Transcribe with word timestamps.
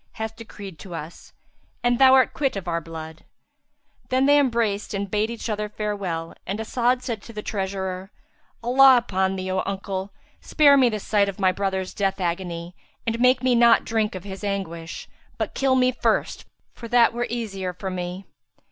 hath 0.13 0.35
decreed 0.35 0.79
to 0.79 0.95
us; 0.95 1.31
and 1.83 1.99
thou 1.99 2.15
art 2.15 2.33
quit 2.33 2.55
of 2.55 2.67
our 2.67 2.81
blood." 2.81 3.23
Then 4.09 4.25
they 4.25 4.39
embraced 4.39 4.95
and 4.95 5.11
bade 5.11 5.29
each 5.29 5.47
other 5.47 5.69
farewell, 5.69 6.33
and 6.47 6.59
As'ad 6.59 7.03
said 7.03 7.21
to 7.21 7.33
the 7.33 7.43
treasurer, 7.43 8.09
"Allah 8.63 8.97
upon 8.97 9.35
thee, 9.35 9.51
O 9.51 9.61
uncle, 9.63 10.11
spare 10.39 10.75
me 10.75 10.89
the 10.89 10.99
sight 10.99 11.29
of 11.29 11.39
my 11.39 11.51
brother's 11.51 11.93
death 11.93 12.19
agony 12.19 12.75
and 13.05 13.19
make 13.19 13.43
me 13.43 13.53
not 13.53 13.85
drink 13.85 14.15
of 14.15 14.23
his 14.23 14.43
anguish, 14.43 15.07
but 15.37 15.53
kill 15.53 15.75
me 15.75 15.91
first, 15.91 16.45
for 16.73 16.87
that 16.87 17.13
were 17.13 17.27
the 17.27 17.35
easier 17.35 17.71
for 17.71 17.91
me." 17.91 18.25